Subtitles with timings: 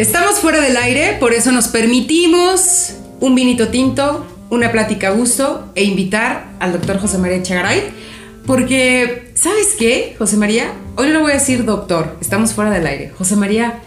[0.00, 5.70] Estamos fuera del aire, por eso nos permitimos un vinito tinto, una plática a gusto
[5.74, 7.82] e invitar al doctor José María Chagaray.
[8.46, 10.72] Porque, ¿sabes qué, José María?
[10.96, 13.12] Hoy no le voy a decir doctor, estamos fuera del aire.
[13.18, 13.80] José María,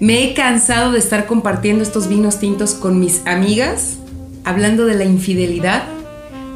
[0.00, 3.98] me he cansado de estar compartiendo estos vinos tintos con mis amigas,
[4.42, 5.84] hablando de la infidelidad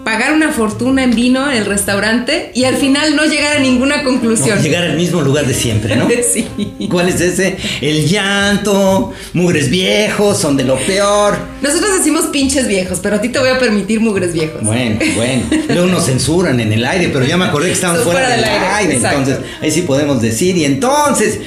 [0.04, 4.02] pagar una fortuna en vino en el restaurante y al final no llegar a ninguna
[4.02, 4.60] conclusión.
[4.62, 6.08] llegar al mismo lugar de siempre, ¿no?
[6.32, 6.48] sí.
[6.90, 7.56] ¿Cuál es ese?
[7.80, 11.38] El llanto, mugres viejos, son de lo peor.
[11.60, 14.62] Nosotros decimos pinches viejos, pero a ti te voy a permitir mugres viejos.
[14.62, 15.42] Bueno, bueno.
[15.68, 18.96] Luego nos censuran en el aire, pero ya me acordé que estamos fuera, del aire.
[18.96, 20.56] entonces, ahí sí podemos decir.
[20.56, 21.38] Y entonces,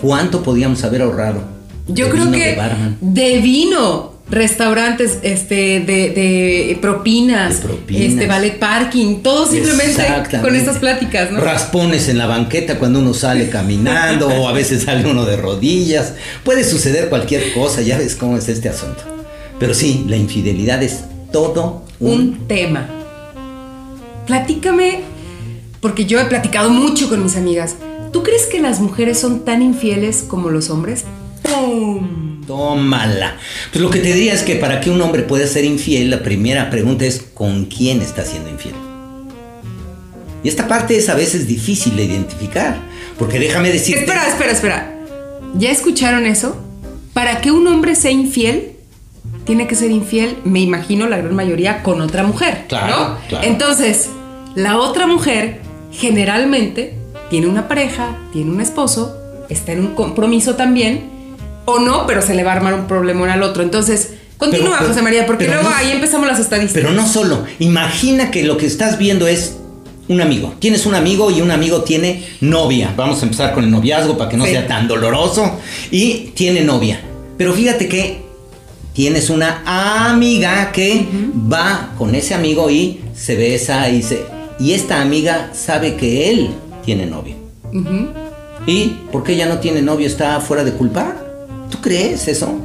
[0.00, 1.42] ¿cuánto podíamos haber ahorrado?
[1.88, 2.58] Yo creo que
[3.00, 7.60] de vino restaurantes este, de, propinas,
[7.90, 10.02] este, ballet parking, todo simplemente
[10.40, 11.38] con estas pláticas, ¿no?
[11.38, 16.14] Raspones en la banqueta cuando uno sale caminando o a veces sale uno de rodillas.
[16.44, 19.02] Puede suceder cualquier cosa, ya ves cómo es este asunto.
[19.60, 22.88] Pero sí, la infidelidad es todo un, tema.
[24.26, 25.00] Platícame,
[25.80, 27.76] porque yo he platicado mucho con mis amigas.
[28.14, 31.04] ¿Tú crees que las mujeres son tan infieles como los hombres?
[31.42, 32.31] ¡Pum!
[32.52, 33.38] Tómala.
[33.70, 36.22] Pues lo que te diría es que para que un hombre pueda ser infiel, la
[36.22, 38.74] primera pregunta es ¿con quién está siendo infiel?
[40.44, 42.76] Y esta parte es a veces difícil de identificar,
[43.18, 43.96] porque déjame decir...
[43.96, 44.94] Espera, espera, espera.
[45.54, 46.62] ¿Ya escucharon eso?
[47.14, 48.72] Para que un hombre sea infiel,
[49.46, 52.66] tiene que ser infiel, me imagino la gran mayoría, con otra mujer.
[52.68, 53.46] Claro, claro.
[53.46, 54.10] Entonces,
[54.56, 56.96] la otra mujer generalmente
[57.30, 59.16] tiene una pareja, tiene un esposo,
[59.48, 61.21] está en un compromiso también
[61.64, 63.62] o no, pero se le va a armar un problema al otro.
[63.62, 66.82] Entonces, continúa, José María, porque luego ahí empezamos las estadísticas.
[66.82, 69.56] Pero no solo, imagina que lo que estás viendo es
[70.08, 70.54] un amigo.
[70.58, 72.92] Tienes un amigo y un amigo tiene novia.
[72.96, 75.58] Vamos a empezar con el noviazgo para que no sea tan doloroso.
[75.90, 77.00] Y tiene novia.
[77.38, 78.22] Pero fíjate que
[78.92, 79.62] tienes una
[80.10, 81.06] amiga que
[81.50, 84.24] va con ese amigo y se besa y se...
[84.58, 86.50] Y esta amiga sabe que él
[86.84, 87.36] tiene novia.
[88.66, 90.06] ¿Y por qué ella no tiene novio?
[90.06, 91.16] ¿Está fuera de culpa?
[91.72, 92.60] ¿Tú crees eso?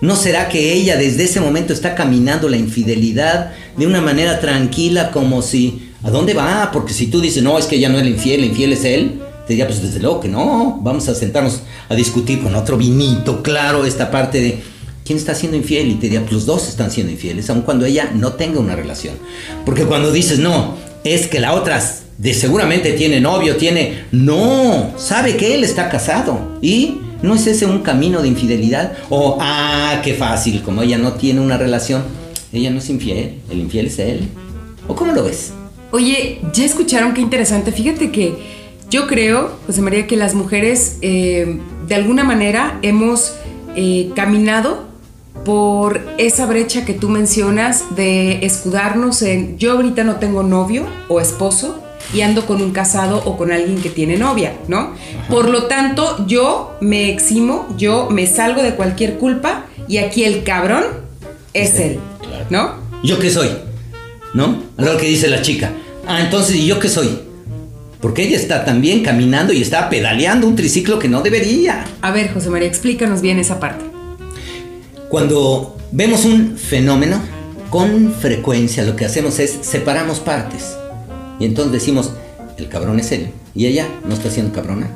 [0.00, 5.12] ¿No será que ella desde ese momento está caminando la infidelidad de una manera tranquila
[5.12, 5.92] como si...
[6.02, 6.70] ¿A dónde va?
[6.72, 8.84] Porque si tú dices, no, es que ella no es el infiel, el infiel es
[8.84, 12.76] él, te diría, pues desde luego que no, vamos a sentarnos a discutir con otro
[12.76, 14.60] vinito, claro, esta parte de
[15.04, 17.84] quién está siendo infiel y te diría, pues los dos están siendo infieles, aun cuando
[17.84, 19.14] ella no tenga una relación.
[19.64, 21.82] Porque cuando dices, no, es que la otra
[22.16, 24.04] de seguramente tiene novio, tiene...
[24.12, 28.96] No, sabe que él está casado y ¿No es ese un camino de infidelidad?
[29.10, 32.02] O, ah, qué fácil, como ella no tiene una relación,
[32.52, 34.28] ella no es infiel, el infiel es él.
[34.86, 35.52] ¿O cómo lo ves?
[35.90, 37.72] Oye, ya escucharon qué interesante.
[37.72, 38.36] Fíjate que
[38.90, 43.34] yo creo, José María, que las mujeres eh, de alguna manera hemos
[43.74, 44.86] eh, caminado
[45.44, 51.20] por esa brecha que tú mencionas de escudarnos en yo ahorita no tengo novio o
[51.20, 54.94] esposo, y ando con un casado o con alguien que tiene novia, ¿no?
[55.28, 60.42] Por lo tanto, yo me eximo, yo me salgo de cualquier culpa y aquí el
[60.42, 60.84] cabrón
[61.52, 61.98] es él,
[62.50, 62.74] ¿no?
[63.02, 63.50] ¿Yo qué soy?
[64.34, 64.62] ¿No?
[64.76, 65.72] A lo que dice la chica.
[66.06, 67.20] Ah, entonces, ¿y yo qué soy?
[68.00, 71.84] Porque ella está también caminando y está pedaleando un triciclo que no debería.
[72.00, 73.84] A ver, José María, explícanos bien esa parte.
[75.08, 77.20] Cuando vemos un fenómeno,
[77.70, 80.77] con frecuencia lo que hacemos es separamos partes.
[81.38, 82.10] Y entonces decimos,
[82.56, 83.30] el cabrón es él.
[83.54, 84.90] Y ella no está siendo cabrona.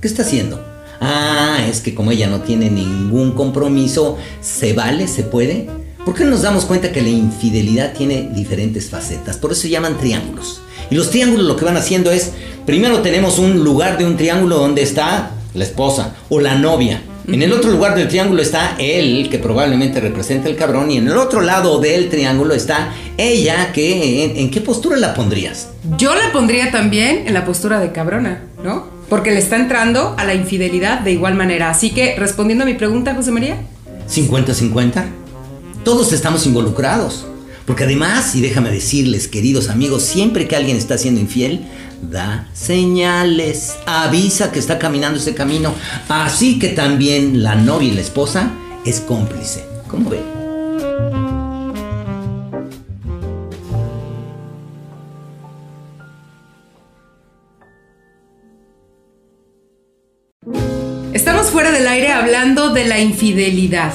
[0.00, 0.64] ¿Qué está haciendo?
[1.00, 5.08] Ah, es que como ella no tiene ningún compromiso, ¿se vale?
[5.08, 5.68] ¿Se puede?
[6.04, 9.36] ¿Por qué nos damos cuenta que la infidelidad tiene diferentes facetas?
[9.36, 10.60] Por eso se llaman triángulos.
[10.90, 12.32] Y los triángulos lo que van haciendo es,
[12.66, 17.02] primero tenemos un lugar de un triángulo donde está la esposa o la novia.
[17.28, 21.06] En el otro lugar del triángulo está él, que probablemente representa el cabrón, y en
[21.06, 25.70] el otro lado del triángulo está ella, que en, qué postura la pondrías?
[25.98, 28.86] Yo la pondría también en la postura de cabrona, ¿no?
[29.08, 31.70] Porque le está entrando a la infidelidad de igual manera.
[31.70, 33.56] Así que, respondiendo a mi pregunta, José María.
[34.08, 35.04] 50-50.
[35.84, 37.26] Todos estamos involucrados.
[37.66, 41.60] Porque además, y déjame decirles, queridos amigos, siempre que alguien está siendo infiel,
[42.02, 45.74] da señales, avisa que está caminando ese camino.
[46.08, 48.50] Así que también la novia y la esposa
[48.84, 49.64] es cómplice.
[49.86, 50.20] ¿Cómo ve?
[61.12, 63.92] Estamos fuera del aire hablando de la infidelidad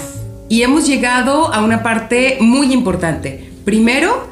[0.50, 3.47] y hemos llegado a una parte muy importante.
[3.68, 4.26] Primero,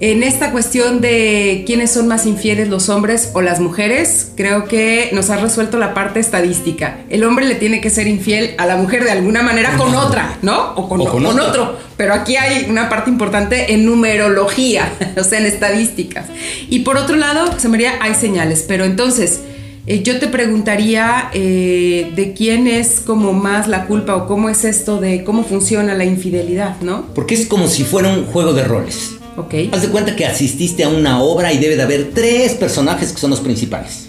[0.00, 5.10] en esta cuestión de quiénes son más infieles, los hombres o las mujeres, creo que
[5.12, 7.00] nos ha resuelto la parte estadística.
[7.10, 10.38] El hombre le tiene que ser infiel a la mujer de alguna manera con otra,
[10.40, 10.72] ¿no?
[10.76, 11.76] O con, otro.
[11.98, 16.28] Pero aquí hay una parte importante en numerología, o sea, en estadísticas.
[16.70, 18.64] Y por otro lado, José María, hay señales.
[18.66, 19.42] Pero entonces,
[19.86, 24.64] eh, yo te preguntaría eh, de quién es como más la culpa o cómo es
[24.64, 27.06] esto de cómo funciona la infidelidad, ¿no?
[27.14, 29.16] Porque es como si fuera un juego de roles.
[29.36, 29.54] Ok.
[29.72, 33.18] Haz de cuenta que asististe a una obra y debe de haber tres personajes que
[33.18, 34.08] son los principales.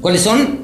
[0.00, 0.58] ¿Cuáles son?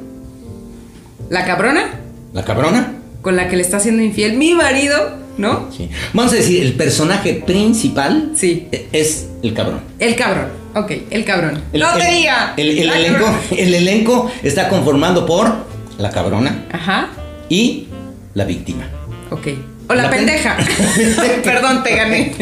[1.30, 2.00] La cabrona.
[2.32, 2.94] La cabrona.
[3.22, 4.96] Con la que le está haciendo infiel mi marido,
[5.38, 5.68] ¿no?
[5.74, 5.88] Sí.
[6.12, 8.68] Vamos a decir, el personaje principal Sí.
[8.92, 9.80] es el cabrón.
[9.98, 10.48] El cabrón.
[10.74, 11.62] Ok, el cabrón.
[11.72, 12.54] El, no te el- diga.
[12.56, 15.52] El, elenco, el elenco está conformado por
[15.96, 17.08] la cabrona Ajá.
[17.48, 17.86] y
[18.34, 18.88] la víctima.
[19.30, 19.48] Ok.
[19.88, 20.56] O la, La pen- pendeja.
[21.44, 22.32] Perdón, te gané.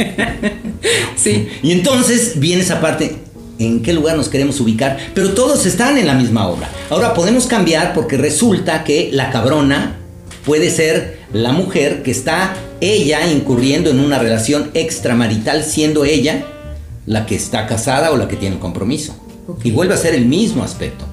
[1.17, 1.49] sí.
[1.63, 3.17] Y entonces viene esa parte,
[3.59, 4.99] ¿en qué lugar nos queremos ubicar?
[5.15, 6.69] Pero todos están en la misma obra.
[6.91, 9.97] Ahora podemos cambiar porque resulta que la cabrona
[10.47, 16.47] puede ser la mujer que está ella incurriendo en una relación extramarital siendo ella
[17.05, 19.15] la que está casada o la que tiene compromiso.
[19.49, 19.65] Ok.
[19.65, 21.05] Y vuelve a ser el mismo aspecto.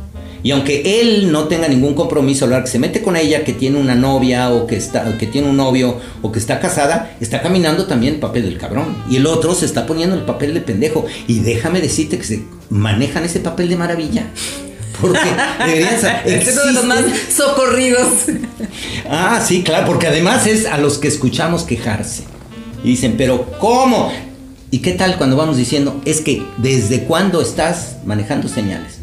[0.43, 3.79] Y aunque él no tenga ningún compromiso, hora que se mete con ella, que tiene
[3.79, 7.85] una novia o que, está, que tiene un novio o que está casada, está caminando
[7.85, 8.97] también el papel del cabrón.
[9.09, 11.05] Y el otro se está poniendo el papel de pendejo.
[11.27, 14.27] Y déjame decirte que se manejan ese papel de maravilla.
[15.01, 15.19] Porque
[15.65, 15.93] deberían
[16.25, 17.03] Es uno de los más
[17.35, 18.07] socorridos.
[19.09, 22.23] Ah, sí, claro, porque además es a los que escuchamos quejarse.
[22.83, 24.11] Y dicen, pero ¿cómo?
[24.71, 28.99] ¿Y qué tal cuando vamos diciendo, es que desde cuándo estás manejando señales?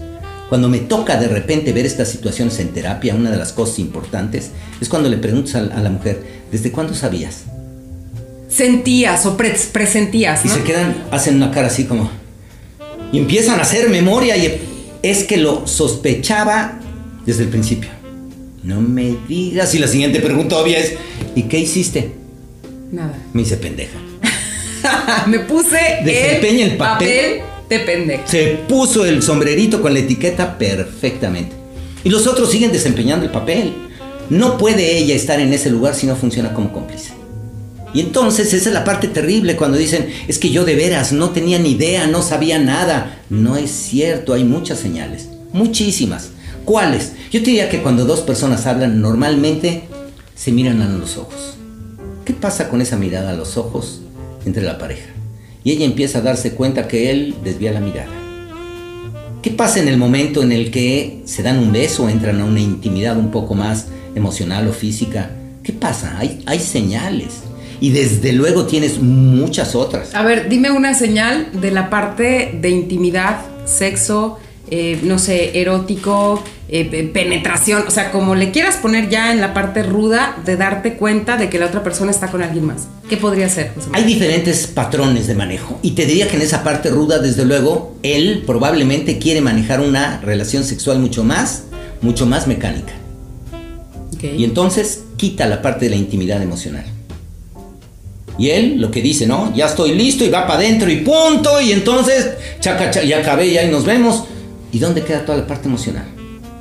[0.49, 4.51] Cuando me toca de repente ver estas situaciones en terapia, una de las cosas importantes
[4.81, 7.43] es cuando le preguntas a, la mujer, ¿desde cuándo sabías?
[8.49, 12.11] Sentías o pre- presentías, Y se quedan, hacen una cara así como...
[13.13, 14.61] Y empiezan a hacer memoria y
[15.03, 16.79] es que lo sospechaba
[17.27, 17.91] desde el principio.
[18.63, 19.75] No me digas.
[19.75, 20.95] Y la siguiente pregunta obvia es,
[21.35, 22.13] ¿y qué hiciste?
[22.93, 23.17] Nada.
[23.33, 23.99] Me dice pendeja.
[25.27, 27.41] Me puse Desempeña el papel.
[27.69, 28.23] de pendejo.
[28.27, 31.53] Se puso el sombrerito con la etiqueta perfectamente.
[32.05, 33.73] Y los otros siguen desempeñando el papel.
[34.29, 37.13] No puede ella estar en ese lugar si no funciona como cómplice.
[37.93, 41.31] Y entonces esa es la parte terrible cuando dicen, es que yo de veras no
[41.31, 43.23] tenía ni idea, no sabía nada.
[43.31, 46.31] No es cierto, hay muchas señales, muchísimas.
[46.65, 47.13] ¿Cuáles?
[47.33, 49.85] Yo te diría que cuando dos personas hablan, normalmente
[50.37, 51.55] se miran a los ojos.
[52.25, 54.03] ¿Qué pasa con esa mirada a los ojos
[54.47, 55.11] entre la pareja?
[55.65, 58.13] Y ella empieza a darse cuenta que él desvía la mirada.
[59.43, 62.61] ¿Qué pasa en el momento en el que se dan un beso, entran a una
[62.61, 65.31] intimidad un poco más emocional o física?
[65.63, 66.19] ¿Qué pasa?
[66.19, 67.43] Hay, hay señales.
[67.81, 70.15] Y desde luego tienes muchas otras.
[70.15, 74.39] A ver, dime una señal de la parte de intimidad, sexo,
[74.71, 79.41] eh, no sé, erótico, eh, pe- penetración, o sea, como le quieras poner ya en
[79.41, 82.87] la parte ruda de darte cuenta de que la otra persona está con alguien más.
[83.09, 83.73] ¿Qué podría ser?
[83.75, 85.79] José Hay diferentes patrones de manejo.
[85.83, 90.21] Y te diría que en esa parte ruda, desde luego, él probablemente quiere manejar una
[90.21, 91.65] relación sexual mucho más,
[92.03, 92.93] mucho más mecánica.
[94.23, 96.85] Y entonces quita la parte de la intimidad emocional.
[98.41, 99.53] Y él lo que dice, ¿no?
[99.55, 101.61] Ya estoy listo y va para adentro y punto.
[101.61, 104.25] Y entonces, chaca, cha- ya acabé, ya y nos vemos.
[104.73, 106.05] ¿Y dónde queda toda la parte emocional?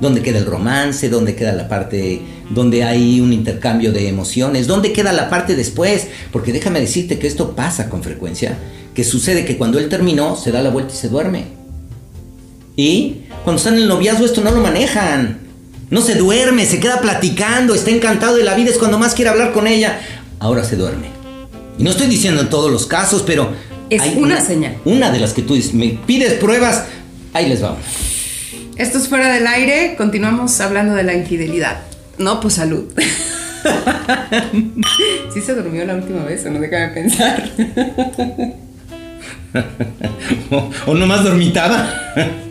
[0.00, 1.08] ¿Dónde queda el romance?
[1.08, 4.66] ¿Dónde queda la parte donde hay un intercambio de emociones?
[4.66, 6.08] ¿Dónde queda la parte después?
[6.32, 8.58] Porque déjame decirte que esto pasa con frecuencia.
[8.94, 11.44] Que sucede que cuando él terminó, se da la vuelta y se duerme.
[12.76, 15.38] Y cuando están en el noviazgo esto no lo manejan.
[15.90, 19.30] No se duerme, se queda platicando, está encantado de la vida, es cuando más quiere
[19.30, 20.00] hablar con ella.
[20.38, 21.19] Ahora se duerme.
[21.78, 23.52] Y no estoy diciendo en todos los casos, pero...
[23.88, 24.76] Es una señal.
[24.84, 26.84] Una de las que tú dices, me pides pruebas,
[27.32, 27.80] ahí les vamos.
[28.76, 31.80] Esto es fuera del aire, continuamos hablando de la infidelidad.
[32.18, 32.84] No, pues salud.
[35.34, 37.50] sí se durmió la última vez, o no déjame pensar.
[40.50, 41.92] o, o nomás dormitaba.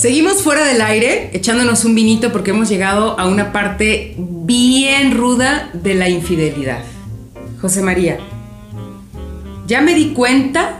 [0.00, 5.68] Seguimos fuera del aire, echándonos un vinito porque hemos llegado a una parte bien ruda
[5.74, 6.82] de la infidelidad.
[7.60, 8.16] José María,
[9.66, 10.78] ya me di cuenta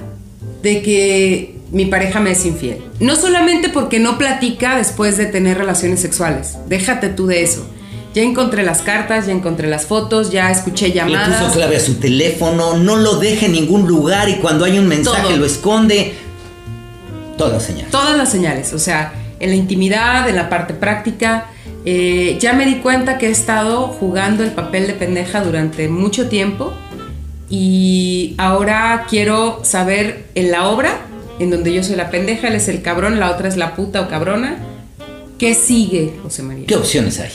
[0.63, 2.79] de que mi pareja me es infiel.
[2.99, 7.67] No solamente porque no platica después de tener relaciones sexuales, déjate tú de eso.
[8.15, 11.29] Ya encontré las cartas, ya encontré las fotos, ya escuché llamadas.
[11.29, 14.79] Le puso clave a su teléfono, no lo deja en ningún lugar y cuando hay
[14.79, 16.15] un mensaje lo esconde.
[17.41, 17.91] Todas las señales.
[17.91, 21.47] Todas las señales, o sea, en la intimidad, en la parte práctica.
[21.87, 26.29] Eh, ya me di cuenta que he estado jugando el papel de pendeja durante mucho
[26.29, 26.75] tiempo
[27.49, 31.01] y ahora quiero saber en la obra,
[31.39, 34.03] en donde yo soy la pendeja, él es el cabrón, la otra es la puta
[34.03, 34.59] o cabrona,
[35.39, 36.67] ¿qué sigue, José María?
[36.67, 37.31] ¿Qué opciones hay?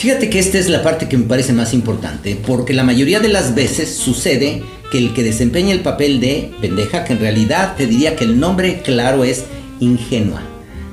[0.00, 3.28] Fíjate que esta es la parte que me parece más importante, porque la mayoría de
[3.28, 7.86] las veces sucede que el que desempeña el papel de pendeja, que en realidad te
[7.86, 9.44] diría que el nombre claro es
[9.78, 10.40] ingenua.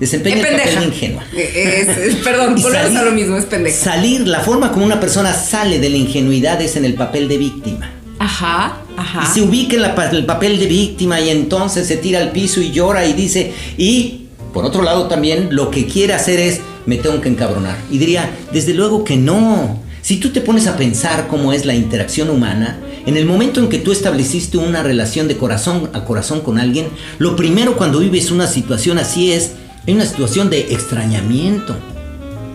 [0.02, 1.24] Desempeña el papel ingenua.
[2.26, 3.78] perdón, volvemos a lo mismo, es pendeja.
[3.78, 7.38] Salir, la forma como una persona sale de la ingenuidad es en el papel de
[7.38, 7.90] víctima.
[8.20, 9.24] Ajá, ajá.
[9.24, 12.72] Y se ubica en el papel de víctima y entonces se tira al piso y
[12.72, 17.22] llora y dice, y por otro lado también lo que quiere hacer es, me tengo
[17.22, 17.78] que encabronar.
[17.92, 19.80] Y diría, desde luego que no.
[20.02, 23.68] Si tú te pones a pensar cómo es la interacción humana, en el momento en
[23.68, 26.88] que tú estableciste una relación de corazón a corazón con alguien,
[27.20, 29.52] lo primero cuando vives una situación así es,
[29.86, 31.76] es una situación de extrañamiento.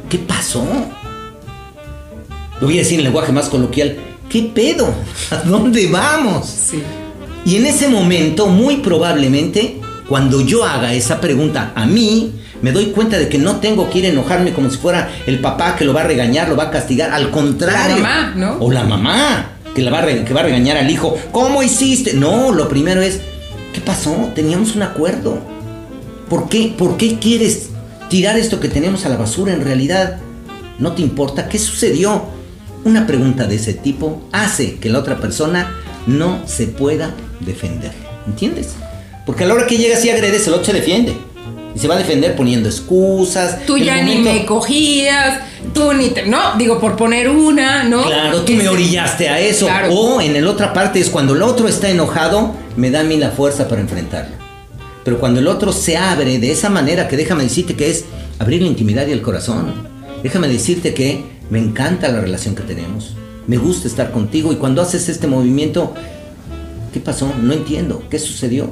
[0.08, 0.64] ¿Qué pasó?
[2.58, 3.98] Lo voy a decir en lenguaje más coloquial,
[4.30, 4.94] ¿qué pedo?
[5.30, 6.46] ¿A dónde vamos?
[6.46, 6.82] Sí.
[7.44, 12.86] Y en ese momento, muy probablemente, cuando yo haga esa pregunta a mí, me doy
[12.86, 15.84] cuenta de que no tengo que ir a enojarme como si fuera el papá que
[15.84, 17.10] lo va a regañar, lo va a castigar.
[17.10, 17.96] Al contrario.
[17.96, 18.56] La mamá, ¿no?
[18.60, 21.18] O la mamá que, la va, a que va a regañar al hijo.
[21.32, 22.14] ¿Cómo hiciste?
[22.14, 23.20] No, lo primero es,
[23.74, 24.30] ¿qué pasó?
[24.34, 25.38] Teníamos un acuerdo.
[26.28, 26.72] ¿Por qué?
[26.76, 27.70] ¿Por qué quieres
[28.08, 29.52] tirar esto que tenemos a la basura?
[29.52, 30.18] En realidad,
[30.78, 31.48] ¿no te importa?
[31.48, 32.24] ¿Qué sucedió?
[32.84, 35.76] Una pregunta de ese tipo hace que la otra persona
[36.06, 37.92] no se pueda defender.
[38.26, 38.74] ¿Entiendes?
[39.26, 41.16] Porque a la hora que llegas y agredes, el otro se defiende.
[41.74, 43.64] Y se va a defender poniendo excusas.
[43.66, 45.40] Tú ya ni me cogías,
[45.72, 46.26] tú ni te.
[46.26, 48.04] No, digo, por poner una, ¿no?
[48.04, 49.68] Claro, tú me orillaste a eso.
[49.90, 53.16] O en la otra parte es cuando el otro está enojado, me da a mí
[53.16, 54.36] la fuerza para enfrentarlo.
[55.04, 58.04] Pero cuando el otro se abre de esa manera, que déjame decirte que es
[58.38, 59.72] abrir la intimidad y el corazón.
[60.22, 63.16] Déjame decirte que me encanta la relación que tenemos.
[63.46, 65.94] Me gusta estar contigo y cuando haces este movimiento,
[66.92, 67.32] ¿qué pasó?
[67.40, 68.04] No entiendo.
[68.08, 68.70] ¿Qué sucedió?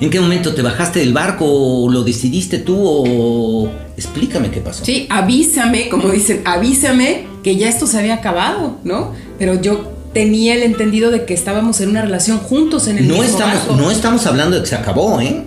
[0.00, 4.82] ¿En qué momento te bajaste del barco o lo decidiste tú o explícame qué pasó?
[4.84, 9.12] Sí, avísame, como dicen, avísame que ya esto se había acabado, ¿no?
[9.38, 13.14] Pero yo tenía el entendido de que estábamos en una relación juntos en el no
[13.14, 15.42] mismo estamos No estamos hablando de que se acabó, ¿eh?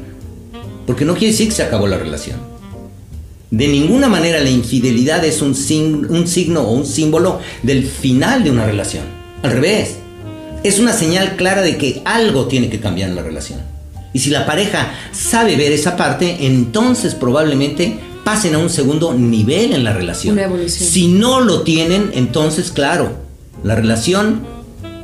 [0.86, 2.38] Porque no quiere decir que se acabó la relación.
[3.50, 5.55] De ninguna manera la infidelidad es un,
[6.10, 9.03] un signo o un símbolo del final de una relación.
[9.41, 9.95] Al revés,
[10.63, 13.73] es una señal clara de que algo tiene que cambiar en la relación.
[14.13, 19.74] Y si la pareja sabe ver esa parte, entonces probablemente pasen a un segundo nivel
[19.74, 20.34] en la relación.
[20.34, 20.89] Una evolución.
[20.89, 23.17] Si no lo tienen, entonces claro,
[23.63, 24.46] la relación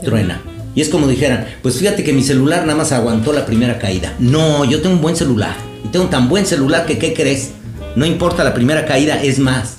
[0.03, 0.41] truena.
[0.75, 4.13] Y es como dijeran, pues fíjate que mi celular nada más aguantó la primera caída.
[4.19, 5.55] No, yo tengo un buen celular.
[5.83, 7.51] Y tengo un tan buen celular que, ¿qué crees?
[7.95, 9.77] No importa la primera caída, es más,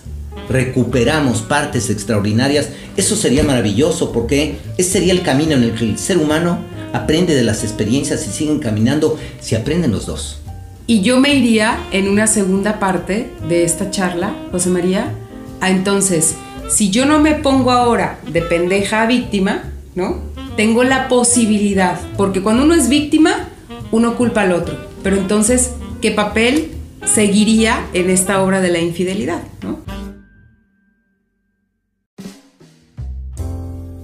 [0.49, 2.71] recuperamos partes extraordinarias.
[2.97, 6.59] Eso sería maravilloso porque ese sería el camino en el que el ser humano
[6.93, 10.41] aprende de las experiencias y siguen caminando si aprenden los dos.
[10.87, 15.13] Y yo me iría en una segunda parte de esta charla, José María,
[15.61, 16.35] a entonces,
[16.69, 20.19] si yo no me pongo ahora de pendeja a víctima, ¿no?
[20.57, 23.49] Tengo la posibilidad, porque cuando uno es víctima,
[23.93, 24.77] uno culpa al otro.
[25.03, 25.71] Pero entonces,
[26.01, 26.73] ¿qué papel
[27.05, 29.81] seguiría en esta obra de la infidelidad, ¿no?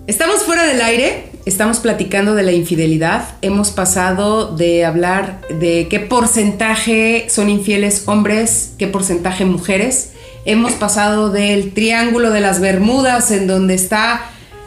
[0.07, 6.01] Estamos fuera del aire, estamos platicando de la infidelidad, hemos pasado de hablar de qué
[6.01, 10.11] porcentaje son infieles hombres, qué porcentaje mujeres,
[10.45, 14.23] hemos pasado del triángulo de las Bermudas en donde está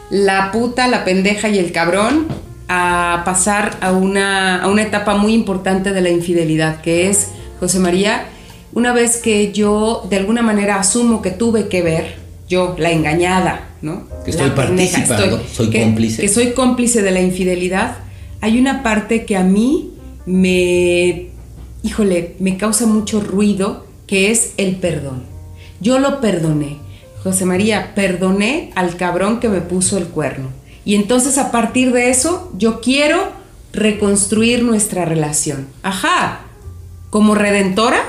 [0.08, 2.28] la puta, la pendeja y el cabrón,
[2.68, 7.78] a pasar a una, a una etapa muy importante de la infidelidad, que es José
[7.78, 8.24] María,
[8.72, 13.68] una vez que yo de alguna manera asumo que tuve que ver, yo, la engañada,
[13.80, 14.08] ¿no?
[14.24, 16.20] Que estoy participando, soy cómplice.
[16.20, 17.98] Que soy cómplice de la infidelidad,
[18.40, 19.92] hay una parte que a mí
[20.26, 21.28] me,
[21.84, 25.22] híjole, me causa mucho ruido, que es el perdón.
[25.80, 26.78] Yo lo perdoné.
[27.22, 30.48] José María, perdoné al cabrón que me puso el cuerno.
[30.84, 33.30] Y entonces a partir de eso, yo quiero
[33.72, 35.68] reconstruir nuestra relación.
[35.84, 36.40] Ajá,
[37.10, 38.02] como redentora.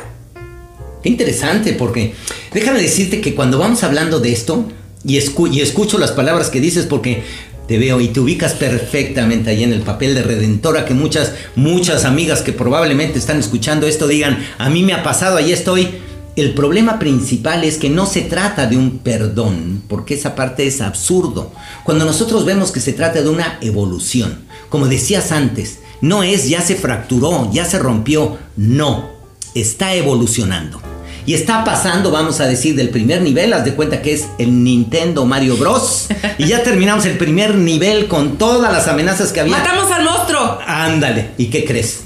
[1.03, 2.13] Qué interesante, porque
[2.53, 4.65] déjame decirte que cuando vamos hablando de esto,
[5.03, 7.23] y, y escucho las palabras que dices, porque
[7.67, 12.05] te veo y te ubicas perfectamente ahí en el papel de redentora, que muchas, muchas
[12.05, 15.87] amigas que probablemente están escuchando esto digan, a mí me ha pasado, ahí estoy.
[16.35, 20.81] El problema principal es que no se trata de un perdón, porque esa parte es
[20.81, 21.53] absurdo.
[21.83, 24.39] Cuando nosotros vemos que se trata de una evolución,
[24.69, 29.11] como decías antes, no es ya se fracturó, ya se rompió, no,
[29.55, 30.90] está evolucionando.
[31.25, 34.63] Y está pasando, vamos a decir, del primer nivel, haz de cuenta que es el
[34.63, 36.07] Nintendo Mario Bros.
[36.37, 39.57] Y ya terminamos el primer nivel con todas las amenazas que había.
[39.57, 40.59] ¡Matamos al monstruo!
[40.65, 42.01] Ándale, ¿y qué crees?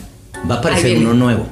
[0.50, 1.48] Va a aparecer uno nuevo.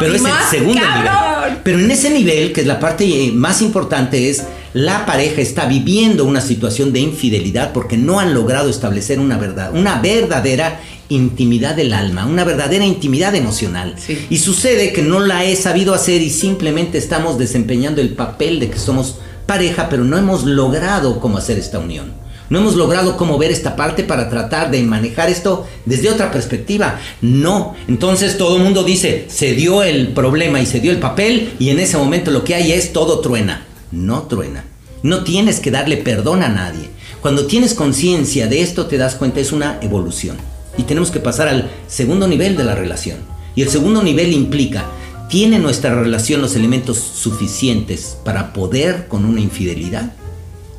[0.00, 1.04] Pero ¿Y es el segundo ¡Cabrón!
[1.04, 1.58] nivel.
[1.62, 4.42] Pero en ese nivel, que es la parte eh, más importante, es
[4.74, 9.70] la pareja está viviendo una situación de infidelidad porque no han logrado establecer una verdad,
[9.74, 10.80] una verdadera
[11.14, 13.94] intimidad del alma, una verdadera intimidad emocional.
[13.98, 14.26] Sí.
[14.30, 18.70] Y sucede que no la he sabido hacer y simplemente estamos desempeñando el papel de
[18.70, 19.16] que somos
[19.46, 22.22] pareja, pero no hemos logrado cómo hacer esta unión.
[22.52, 27.00] No hemos logrado cómo ver esta parte para tratar de manejar esto desde otra perspectiva.
[27.22, 27.74] No.
[27.88, 31.70] Entonces todo el mundo dice, se dio el problema y se dio el papel y
[31.70, 33.64] en ese momento lo que hay es todo truena.
[33.90, 34.64] No truena.
[35.02, 36.90] No tienes que darle perdón a nadie.
[37.22, 40.36] Cuando tienes conciencia de esto te das cuenta es una evolución.
[40.76, 43.18] Y tenemos que pasar al segundo nivel de la relación.
[43.54, 44.86] Y el segundo nivel implica,
[45.28, 50.12] ¿tiene nuestra relación los elementos suficientes para poder con una infidelidad?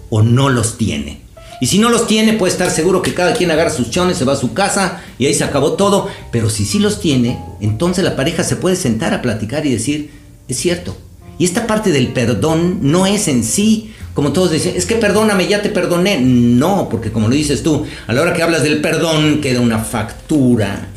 [0.09, 1.21] ¿O no los tiene?
[1.61, 4.25] Y si no los tiene, puede estar seguro que cada quien agarra sus chones, se
[4.25, 6.09] va a su casa y ahí se acabó todo.
[6.31, 10.11] Pero si sí los tiene, entonces la pareja se puede sentar a platicar y decir,
[10.47, 10.97] es cierto.
[11.37, 15.47] Y esta parte del perdón no es en sí, como todos dicen, es que perdóname,
[15.47, 16.19] ya te perdoné.
[16.21, 19.79] No, porque como lo dices tú, a la hora que hablas del perdón queda una
[19.79, 20.89] factura.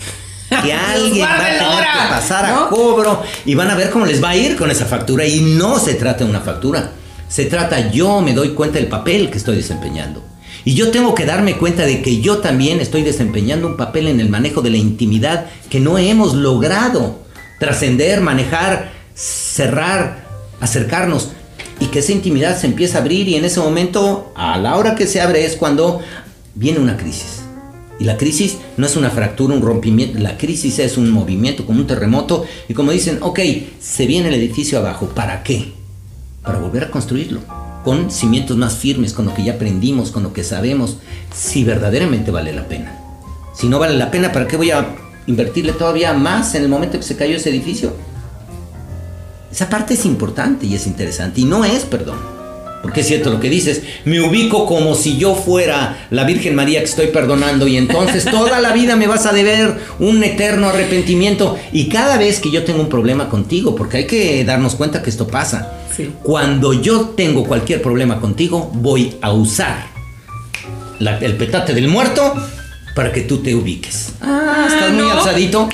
[0.48, 2.68] Que alguien va a tener que pasar a ¿no?
[2.68, 5.26] cobro y van a ver cómo les va a ir con esa factura.
[5.26, 6.92] Y no se trata de una factura.
[7.28, 10.22] Se trata, yo me doy cuenta del papel que estoy desempeñando.
[10.64, 14.20] Y yo tengo que darme cuenta de que yo también estoy desempeñando un papel en
[14.20, 17.20] el manejo de la intimidad que no hemos logrado
[17.58, 20.26] trascender, manejar, cerrar,
[20.60, 21.30] acercarnos.
[21.78, 24.94] Y que esa intimidad se empieza a abrir y en ese momento, a la hora
[24.94, 26.00] que se abre es cuando
[26.54, 27.42] viene una crisis.
[27.98, 31.80] Y la crisis no es una fractura, un rompimiento, la crisis es un movimiento, como
[31.80, 32.44] un terremoto.
[32.68, 33.40] Y como dicen, ok,
[33.80, 35.72] se viene el edificio abajo, ¿para qué?
[36.42, 37.40] Para volver a construirlo,
[37.84, 40.98] con cimientos más firmes, con lo que ya aprendimos, con lo que sabemos,
[41.34, 42.98] si verdaderamente vale la pena.
[43.54, 44.94] Si no vale la pena, ¿para qué voy a
[45.26, 47.94] invertirle todavía más en el momento que se cayó ese edificio?
[49.50, 51.40] Esa parte es importante y es interesante.
[51.40, 52.36] Y no es perdón.
[52.82, 53.82] Porque es cierto lo que dices.
[54.04, 57.66] Me ubico como si yo fuera la Virgen María que estoy perdonando.
[57.66, 61.58] Y entonces toda la vida me vas a deber un eterno arrepentimiento.
[61.72, 65.10] Y cada vez que yo tengo un problema contigo, porque hay que darnos cuenta que
[65.10, 65.72] esto pasa.
[65.96, 66.12] Sí.
[66.22, 69.86] Cuando yo tengo cualquier problema contigo, voy a usar
[71.00, 72.34] la- el petate del muerto
[72.94, 74.12] para que tú te ubiques.
[74.20, 75.12] Ah, estás muy ¿no?
[75.12, 75.68] alzadito.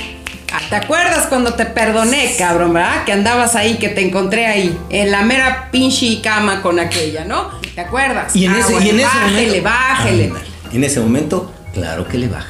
[0.73, 3.05] ¿Te acuerdas cuando te perdoné, cabrón, verdad?
[3.05, 7.51] Que andabas ahí, que te encontré ahí, en la mera pinche cama con aquella, ¿no?
[7.75, 8.35] ¿Te acuerdas?
[8.35, 9.65] Y en Ah, ese, bueno, y en ese bájele, momento.
[9.65, 10.33] bájele.
[10.73, 12.49] En ese momento, claro que le baja.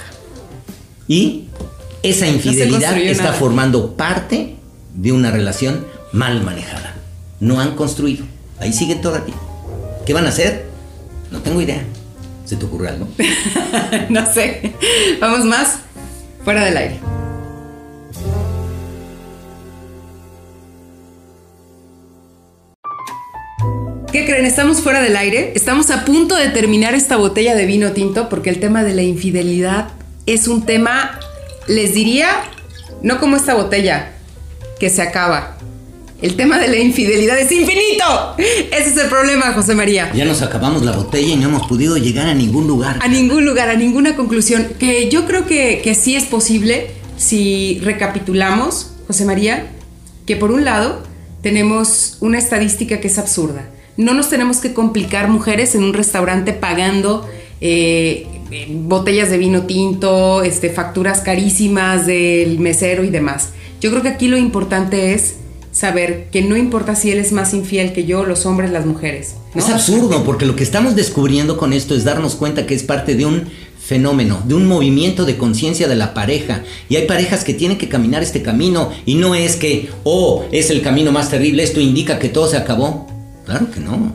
[1.09, 1.49] Y
[2.05, 3.35] esa infidelidad está nada.
[3.35, 4.55] formando parte
[4.95, 6.95] de una relación mal manejada.
[7.41, 8.25] No han construido.
[8.61, 9.35] Ahí siguen todavía.
[10.07, 10.67] ¿Qué van a hacer?
[11.33, 11.83] No tengo idea.
[12.45, 13.09] ¿Se te ocurre algo?
[14.11, 14.75] no sé.
[15.21, 15.79] Vamos más.
[16.45, 17.01] Fuera del aire.
[24.13, 24.45] ¿Qué creen?
[24.45, 25.53] Estamos fuera del aire.
[25.55, 29.01] Estamos a punto de terminar esta botella de vino tinto porque el tema de la
[29.01, 29.89] infidelidad
[30.27, 31.19] es un tema,
[31.67, 32.29] les diría,
[33.03, 34.13] no como esta botella,
[34.79, 35.57] que se acaba.
[36.21, 38.35] El tema de la infidelidad es infinito.
[38.37, 40.13] Ese es el problema, José María.
[40.13, 42.99] Ya nos acabamos la botella y no hemos podido llegar a ningún lugar.
[43.01, 44.75] A ningún lugar, a ninguna conclusión.
[44.79, 49.69] Que yo creo que, que sí es posible si recapitulamos, José María,
[50.27, 51.03] que por un lado
[51.41, 53.71] tenemos una estadística que es absurda.
[53.97, 57.29] No nos tenemos que complicar mujeres en un restaurante pagando
[57.61, 63.51] eh, eh, botellas de vino tinto, este, facturas carísimas del mesero y demás.
[63.81, 65.37] Yo creo que aquí lo importante es
[65.73, 69.37] saber que no importa si él es más infiel que yo, los hombres, las mujeres.
[69.55, 69.61] ¿no?
[69.61, 73.15] Es absurdo, porque lo que estamos descubriendo con esto es darnos cuenta que es parte
[73.15, 73.45] de un
[73.83, 76.63] fenómeno, de un movimiento de conciencia de la pareja.
[76.89, 80.71] Y hay parejas que tienen que caminar este camino y no es que, oh, es
[80.71, 83.07] el camino más terrible, esto indica que todo se acabó.
[83.45, 84.13] Claro que no.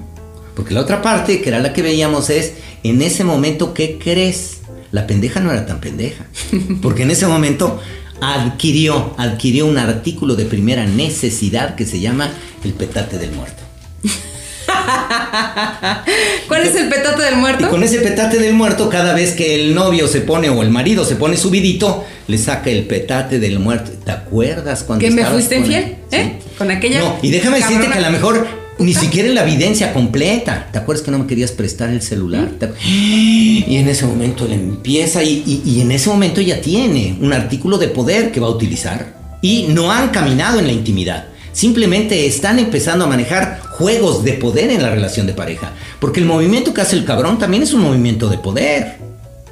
[0.56, 4.58] Porque la otra parte, que era la que veíamos, es, en ese momento, ¿qué crees?
[4.92, 6.26] La pendeja no era tan pendeja.
[6.82, 7.80] Porque en ese momento
[8.22, 12.32] adquirió, adquirió un artículo de primera necesidad que se llama
[12.64, 13.64] el petate del muerto.
[16.48, 17.66] ¿Cuál es el petate del muerto?
[17.66, 20.70] Y con ese petate del muerto, cada vez que el novio se pone o el
[20.70, 23.92] marido se pone subidito, le saca el petate del muerto.
[24.04, 25.98] ¿Te acuerdas cuando ¿Que me fuiste infiel?
[26.12, 26.40] ¿Eh?
[26.58, 27.00] Con aquella.
[27.00, 28.48] No, y déjame decirte que a lo mejor
[28.80, 30.70] ni siquiera en la evidencia completa.
[30.72, 32.50] ¿Te acuerdas que no me querías prestar el celular?
[32.86, 37.78] Y en ese momento le empieza y, y en ese momento ya tiene un artículo
[37.78, 39.18] de poder que va a utilizar.
[39.42, 41.28] Y no han caminado en la intimidad.
[41.52, 45.72] Simplemente están empezando a manejar juegos de poder en la relación de pareja.
[46.00, 48.98] Porque el movimiento que hace el cabrón también es un movimiento de poder.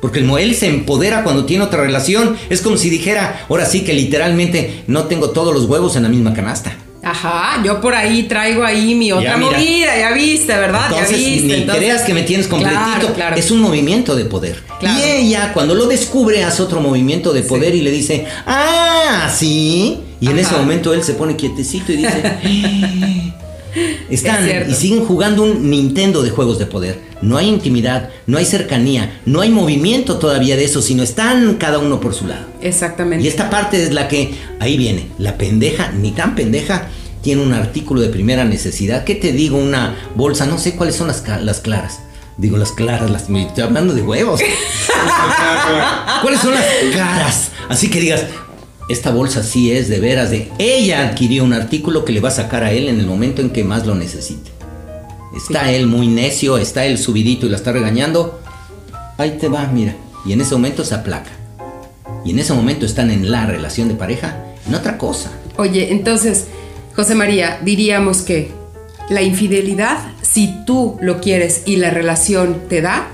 [0.02, 2.38] Porque el él se empodera cuando tiene otra relación.
[2.50, 6.10] Es como si dijera, ahora sí que literalmente no tengo todos los huevos en la
[6.10, 6.78] misma canasta.
[7.06, 10.90] Ajá, yo por ahí traigo ahí mi otra movida, ya viste, ¿verdad?
[10.90, 11.58] ya viste.
[11.58, 13.14] Ni creas que me tienes completito.
[13.14, 14.64] Claro, Es un movimiento de poder.
[14.82, 20.00] Y ella, cuando lo descubre, hace otro movimiento de poder y le dice, ah, sí.
[20.20, 22.38] Y en ese momento él se pone quietecito y dice,
[24.10, 27.00] están y siguen jugando un Nintendo de juegos de poder.
[27.22, 31.80] No hay intimidad, no hay cercanía, no hay movimiento todavía de eso, sino están cada
[31.80, 32.46] uno por su lado.
[32.62, 33.24] Exactamente.
[33.24, 36.90] Y esta parte es la que, ahí viene, la pendeja, ni tan pendeja,
[37.22, 39.04] tiene un artículo de primera necesidad.
[39.04, 39.58] ¿Qué te digo?
[39.58, 42.00] Una bolsa, no sé cuáles son las, las claras.
[42.38, 44.42] Digo, las claras, las, estoy hablando de huevos.
[46.22, 47.52] ¿Cuáles son las caras?
[47.70, 48.26] Así que digas,
[48.88, 52.32] esta bolsa sí es de veras de ella adquirió un artículo que le va a
[52.32, 54.52] sacar a él en el momento en que más lo necesite.
[55.36, 58.40] Está él muy necio, está él subidito y la está regañando.
[59.18, 59.96] Ahí te va, mira.
[60.26, 61.32] Y en ese momento se aplaca.
[62.24, 65.32] Y en ese momento están en la relación de pareja, en otra cosa.
[65.58, 66.46] Oye, entonces,
[66.96, 68.52] José María, diríamos que
[69.10, 73.10] la infidelidad, si tú lo quieres y la relación te da,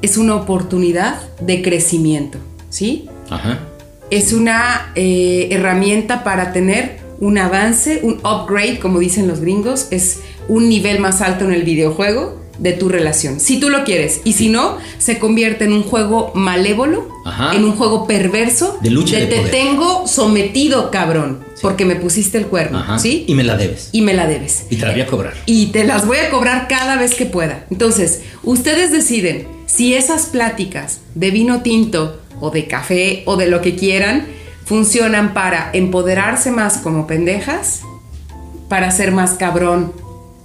[0.00, 2.38] es una oportunidad de crecimiento,
[2.70, 3.08] ¿sí?
[3.30, 3.67] Ajá
[4.10, 10.20] es una eh, herramienta para tener un avance, un upgrade, como dicen los gringos, es
[10.48, 13.40] un nivel más alto en el videojuego de tu relación.
[13.40, 14.20] Si tú lo quieres.
[14.24, 17.08] Y si no, se convierte en un juego malévolo,
[17.54, 18.78] en un juego perverso.
[18.82, 19.16] De lucha.
[19.16, 21.44] De, te tengo sometido, cabrón.
[21.62, 22.98] Porque me pusiste el cuerno.
[22.98, 23.24] ¿Sí?
[23.26, 23.90] Y me la debes.
[23.92, 24.66] Y me la debes.
[24.70, 25.34] Y te la voy a cobrar.
[25.46, 27.66] Y te las voy a cobrar cada vez que pueda.
[27.70, 33.60] Entonces, ustedes deciden si esas pláticas de vino tinto o de café o de lo
[33.60, 34.26] que quieran,
[34.64, 37.82] funcionan para empoderarse más como pendejas,
[38.68, 39.92] para ser más cabrón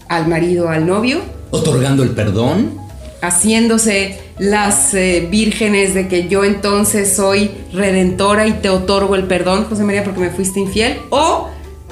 [0.08, 1.22] al marido o al novio.
[1.52, 2.82] Otorgando el perdón.
[3.22, 9.66] Haciéndose las eh, vírgenes de que yo entonces soy redentora y te otorgo el perdón,
[9.66, 11.00] José María, porque me fuiste infiel.
[11.10, 11.50] O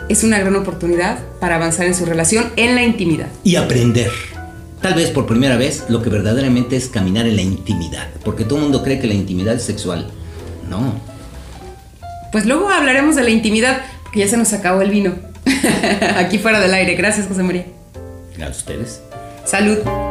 [0.10, 3.28] es una gran oportunidad para avanzar en su relación en la intimidad.
[3.44, 4.12] Y aprender
[4.82, 8.08] tal vez por primera vez, lo que verdaderamente es caminar en la intimidad.
[8.24, 10.08] Porque todo el mundo cree que la intimidad es sexual.
[10.70, 11.00] No.
[12.32, 15.15] Pues luego hablaremos de la intimidad, porque ya se nos acabó el vino.
[16.17, 16.96] Aquí fuera del aire.
[16.96, 17.65] Gracias, José María.
[18.44, 19.02] A ustedes.
[19.46, 20.11] Salud.